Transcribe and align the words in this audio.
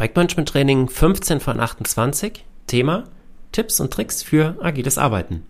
Projektmanagement-Training 0.00 0.88
15 0.88 1.40
von 1.40 1.60
28. 1.60 2.46
Thema 2.66 3.04
Tipps 3.52 3.80
und 3.80 3.92
Tricks 3.92 4.22
für 4.22 4.56
agiles 4.62 4.96
Arbeiten. 4.96 5.44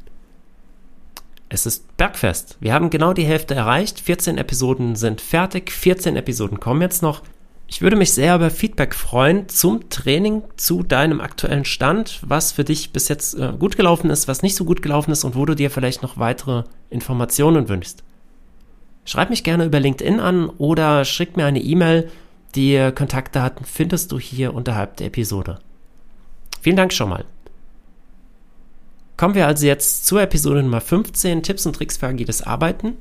Es 1.49 1.67
ist 1.67 1.97
Bergfest. 1.97 2.57
Wir 2.59 2.75
haben 2.75 2.91
genau 2.91 3.13
die 3.13 3.23
Hälfte 3.23 3.55
erreicht. 3.55 4.01
14 4.01 4.39
Episoden 4.39 4.97
sind 4.97 5.21
fertig. 5.21 5.71
14 5.71 6.17
Episoden 6.17 6.59
kommen 6.59 6.83
jetzt 6.83 7.01
noch. 7.01 7.23
Ich 7.69 7.81
würde 7.81 7.95
mich 7.95 8.13
sehr 8.13 8.35
über 8.35 8.51
Feedback 8.51 8.97
freuen 8.97 9.49
zum 9.49 9.89
Training, 9.89 10.43
zu 10.57 10.83
deinem 10.83 11.21
aktuellen 11.21 11.65
Stand, 11.65 12.19
was 12.27 12.51
für 12.51 12.65
dich 12.65 12.93
bis 12.93 13.07
jetzt 13.07 13.35
äh, 13.35 13.53
gut 13.57 13.77
gelaufen 13.77 14.11
ist, 14.11 14.27
was 14.27 14.43
nicht 14.43 14.57
so 14.57 14.65
gut 14.65 14.83
gelaufen 14.83 15.13
ist 15.13 15.23
und 15.23 15.37
wo 15.37 15.47
du 15.47 15.55
dir 15.55 15.71
vielleicht 15.71 16.03
noch 16.03 16.19
weitere 16.19 16.65
Informationen 16.91 17.69
wünschst. 17.69 18.03
Schreib 19.05 19.31
mich 19.31 19.45
gerne 19.45 19.67
über 19.67 19.79
LinkedIn 19.79 20.19
an 20.19 20.49
oder 20.49 21.05
schick 21.05 21.37
mir 21.37 21.47
eine 21.47 21.61
E-Mail. 21.61 22.11
Die 22.55 22.91
Kontaktdaten 22.95 23.65
findest 23.65 24.13
du 24.13 24.19
hier 24.19 24.55
unterhalb 24.55 24.97
der 24.97 25.07
Episode. 25.07 25.59
Vielen 26.61 26.77
Dank 26.77 26.93
schon 26.93 27.09
mal. 27.09 27.25
Kommen 29.17 29.35
wir 29.35 29.47
also 29.47 29.67
jetzt 29.67 30.07
zur 30.07 30.23
Episode 30.23 30.63
Nummer 30.63 30.81
15, 30.81 31.43
Tipps 31.43 31.67
und 31.67 31.77
Tricks 31.77 31.99
für 31.99 32.07
agiles 32.07 32.43
Arbeiten. 32.43 32.97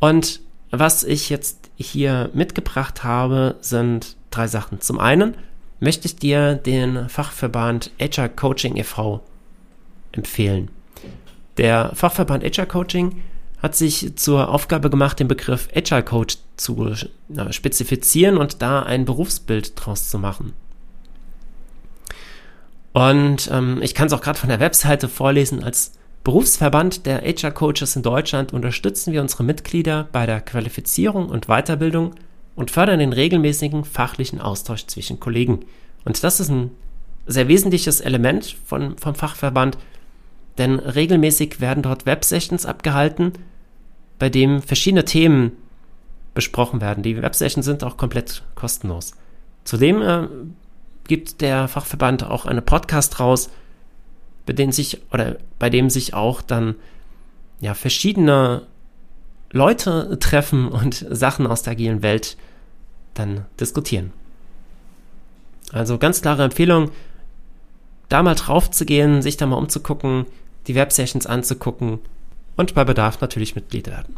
Und 0.00 0.40
was 0.70 1.04
ich 1.04 1.30
jetzt 1.30 1.70
hier 1.76 2.30
mitgebracht 2.32 3.04
habe, 3.04 3.56
sind 3.60 4.16
drei 4.30 4.46
Sachen. 4.48 4.80
Zum 4.80 4.98
einen 4.98 5.34
möchte 5.80 6.06
ich 6.06 6.16
dir 6.16 6.54
den 6.54 7.08
Fachverband 7.08 7.90
HR 8.00 8.28
Coaching 8.28 8.76
e.V. 8.76 9.20
empfehlen. 10.12 10.70
Der 11.58 11.92
Fachverband 11.94 12.42
HR 12.42 12.66
Coaching 12.66 13.22
hat 13.64 13.74
sich 13.74 14.14
zur 14.16 14.50
Aufgabe 14.50 14.90
gemacht, 14.90 15.18
den 15.18 15.26
Begriff 15.26 15.70
HR 15.74 16.02
Coach 16.02 16.36
zu 16.58 16.94
spezifizieren 17.48 18.36
und 18.36 18.60
da 18.60 18.82
ein 18.82 19.06
Berufsbild 19.06 19.72
draus 19.74 20.10
zu 20.10 20.18
machen. 20.18 20.52
Und 22.92 23.48
ähm, 23.50 23.80
ich 23.80 23.94
kann 23.94 24.08
es 24.08 24.12
auch 24.12 24.20
gerade 24.20 24.38
von 24.38 24.50
der 24.50 24.60
Webseite 24.60 25.08
vorlesen 25.08 25.64
als 25.64 25.92
Berufsverband 26.24 27.06
der 27.06 27.22
HR 27.22 27.52
Coaches 27.52 27.96
in 27.96 28.02
Deutschland 28.02 28.52
unterstützen 28.52 29.14
wir 29.14 29.22
unsere 29.22 29.44
Mitglieder 29.44 30.08
bei 30.12 30.26
der 30.26 30.42
Qualifizierung 30.42 31.30
und 31.30 31.46
Weiterbildung 31.46 32.14
und 32.56 32.70
fördern 32.70 32.98
den 32.98 33.14
regelmäßigen 33.14 33.86
fachlichen 33.86 34.42
Austausch 34.42 34.86
zwischen 34.88 35.20
Kollegen. 35.20 35.60
Und 36.04 36.22
das 36.22 36.38
ist 36.38 36.50
ein 36.50 36.70
sehr 37.26 37.48
wesentliches 37.48 38.02
Element 38.02 38.58
von, 38.66 38.98
vom 38.98 39.14
Fachverband, 39.14 39.78
denn 40.58 40.78
regelmäßig 40.78 41.62
werden 41.62 41.82
dort 41.82 42.04
Websessions 42.04 42.66
abgehalten, 42.66 43.32
bei 44.18 44.28
dem 44.28 44.62
verschiedene 44.62 45.04
Themen 45.04 45.52
besprochen 46.34 46.80
werden. 46.80 47.02
Die 47.02 47.20
Websessions 47.20 47.64
sind 47.64 47.84
auch 47.84 47.96
komplett 47.96 48.42
kostenlos. 48.54 49.14
Zudem 49.64 50.02
äh, 50.02 50.28
gibt 51.06 51.40
der 51.40 51.68
Fachverband 51.68 52.24
auch 52.24 52.46
eine 52.46 52.62
Podcast 52.62 53.20
raus, 53.20 53.50
bei 54.46 54.52
denen 54.52 54.72
sich 54.72 55.00
oder 55.12 55.36
bei 55.58 55.70
dem 55.70 55.88
sich 55.90 56.14
auch 56.14 56.42
dann 56.42 56.74
ja 57.60 57.74
verschiedene 57.74 58.66
Leute 59.52 60.18
treffen 60.18 60.68
und 60.68 61.06
Sachen 61.10 61.46
aus 61.46 61.62
der 61.62 61.72
agilen 61.72 62.02
Welt 62.02 62.36
dann 63.14 63.46
diskutieren. 63.60 64.12
Also 65.72 65.98
ganz 65.98 66.20
klare 66.20 66.44
Empfehlung, 66.44 66.90
da 68.08 68.22
mal 68.22 68.34
drauf 68.34 68.70
zu 68.70 68.84
gehen, 68.84 69.22
sich 69.22 69.36
da 69.36 69.46
mal 69.46 69.56
umzugucken, 69.56 70.26
die 70.66 70.74
Websessions 70.74 71.26
anzugucken 71.26 72.00
und 72.56 72.74
bei 72.74 72.84
Bedarf 72.84 73.20
natürlich 73.20 73.54
Mitglied 73.54 73.86
werden. 73.86 74.16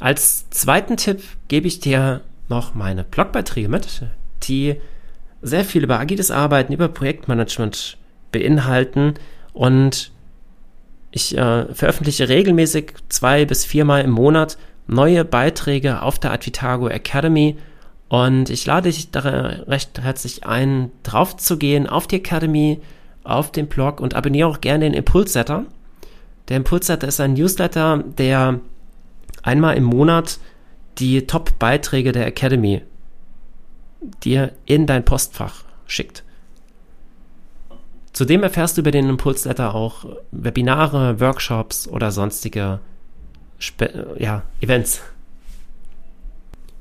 Als 0.00 0.50
zweiten 0.50 0.96
Tipp 0.96 1.22
gebe 1.48 1.66
ich 1.66 1.80
dir 1.80 2.22
noch 2.48 2.74
meine 2.74 3.04
Blogbeiträge 3.04 3.68
mit, 3.68 4.02
die 4.42 4.76
sehr 5.40 5.64
viel 5.64 5.84
über 5.84 5.98
agiles 5.98 6.30
Arbeiten, 6.30 6.72
über 6.72 6.88
Projektmanagement 6.88 7.98
beinhalten 8.30 9.14
und 9.52 10.10
ich 11.10 11.36
äh, 11.36 11.72
veröffentliche 11.74 12.28
regelmäßig 12.28 12.94
zwei 13.08 13.44
bis 13.44 13.64
viermal 13.64 14.02
im 14.02 14.10
Monat 14.10 14.56
neue 14.86 15.24
Beiträge 15.24 16.02
auf 16.02 16.18
der 16.18 16.32
Advitago 16.32 16.88
Academy 16.88 17.56
und 18.08 18.50
ich 18.50 18.66
lade 18.66 18.90
dich 18.90 19.10
da 19.10 19.20
recht 19.20 20.00
herzlich 20.00 20.44
ein, 20.44 20.90
drauf 21.02 21.36
zu 21.36 21.56
gehen 21.56 21.86
auf 21.86 22.06
die 22.06 22.16
Academy, 22.16 22.80
auf 23.24 23.52
den 23.52 23.68
Blog 23.68 24.00
und 24.00 24.14
abonniere 24.14 24.48
auch 24.48 24.60
gerne 24.60 24.84
den 24.84 24.94
Impulssetter. 24.94 25.64
Der 26.48 26.56
Impulssetter 26.56 27.08
ist 27.08 27.20
ein 27.20 27.34
Newsletter, 27.34 28.04
der 28.18 28.60
einmal 29.42 29.76
im 29.76 29.84
Monat 29.84 30.38
die 30.98 31.26
Top-Beiträge 31.26 32.12
der 32.12 32.26
Academy 32.26 32.82
dir 34.24 34.52
in 34.66 34.86
dein 34.86 35.04
Postfach 35.04 35.64
schickt. 35.86 36.24
Zudem 38.12 38.42
erfährst 38.42 38.76
du 38.76 38.82
über 38.82 38.90
den 38.90 39.08
Impulsletter 39.08 39.74
auch 39.74 40.04
Webinare, 40.32 41.18
Workshops 41.20 41.88
oder 41.88 42.10
sonstige 42.10 42.80
Spe 43.58 44.16
ja, 44.18 44.42
Events. 44.60 45.00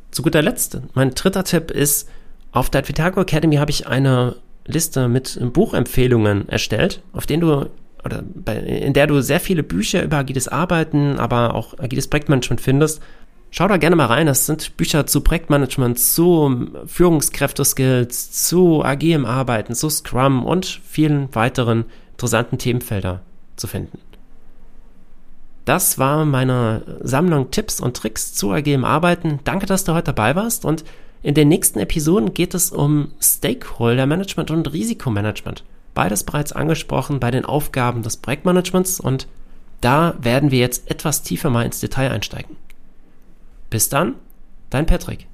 Zu 0.10 0.24
guter 0.24 0.42
Letzt, 0.42 0.80
mein 0.94 1.12
dritter 1.12 1.44
Tipp 1.46 1.72
ist, 1.72 2.10
auf 2.52 2.70
der 2.70 2.80
Advitago 2.80 3.22
Academy 3.22 3.56
habe 3.56 3.72
ich 3.72 3.88
eine 3.88 4.36
Liste 4.66 5.08
mit 5.08 5.40
Buchempfehlungen 5.54 6.50
erstellt, 6.50 7.02
auf 7.14 7.26
denen 7.26 7.42
du 7.42 7.70
oder 8.04 8.24
bei, 8.24 8.58
in 8.58 8.94
der 8.94 9.08
du 9.08 9.22
sehr 9.22 9.40
viele 9.40 9.64
Bücher 9.64 10.04
über 10.04 10.18
agiles 10.18 10.48
Arbeiten, 10.48 11.18
aber 11.20 11.56
auch 11.56 11.78
agiles 11.80 12.08
Projektmanagement 12.08 12.62
findest 12.62 13.02
Schau 13.54 13.68
da 13.68 13.76
gerne 13.76 13.98
mal 13.98 14.06
rein. 14.06 14.28
Das 14.28 14.46
sind 14.46 14.78
Bücher 14.78 15.06
zu 15.06 15.20
Projektmanagement, 15.20 16.00
zu 16.00 16.70
Führungskräfte-Skills, 16.86 18.48
zu 18.48 18.84
agilem 18.84 19.26
Arbeiten, 19.26 19.76
zu 19.76 19.90
Scrum 19.90 20.46
und 20.46 20.66
vielen 20.88 21.34
weiteren 21.36 21.84
interessanten 22.14 22.58
Themenfelder 22.58 23.22
zu 23.58 23.68
finden. 23.68 24.00
Das 25.66 26.00
war 26.00 26.24
meine 26.24 27.00
Sammlung 27.02 27.52
Tipps 27.52 27.82
und 27.82 27.98
Tricks 27.98 28.34
zu 28.34 28.52
agilem 28.52 28.86
Arbeiten. 28.86 29.40
Danke, 29.44 29.66
dass 29.66 29.84
du 29.84 29.94
heute 29.94 30.14
dabei 30.14 30.36
warst 30.36 30.64
und 30.64 30.86
in 31.22 31.36
den 31.36 31.50
nächsten 31.50 31.80
Episoden 31.80 32.34
geht 32.34 32.54
es 32.54 32.72
um 32.72 33.12
Stakeholder 33.22 34.06
Management 34.06 34.50
und 34.50 34.72
Risikomanagement. 34.72 35.64
Beides 36.02 36.24
bereits 36.24 36.52
angesprochen 36.52 37.20
bei 37.20 37.30
den 37.30 37.46
Aufgaben 37.46 38.02
des 38.02 38.18
Projektmanagements 38.18 39.00
und 39.00 39.28
da 39.82 40.16
werden 40.20 40.50
wir 40.50 40.58
jetzt 40.58 40.90
etwas 40.90 41.22
tiefer 41.22 41.52
mal 41.52 41.64
ins 41.64 41.80
Detail 41.80 42.10
einsteigen. 42.10 42.58
Bis 43.70 43.88
dann, 43.88 44.16
dein 44.72 44.88
Patrick. 44.88 45.28